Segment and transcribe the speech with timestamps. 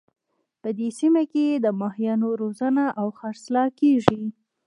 [0.61, 4.23] په دې سیمه کې د ماهیانو روزنه او خرڅلاو کیږي